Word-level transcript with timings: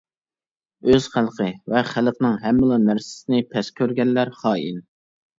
ئۆز 0.93 1.09
خەلقى 1.15 1.49
ۋە 1.73 1.83
خەلقىنىڭ 1.89 2.37
ھەممىلا 2.45 2.79
نەرسىسىنى 2.85 3.41
پەس 3.51 3.69
كۆرگەنلەر 3.81 4.33
خائىن. 4.39 4.81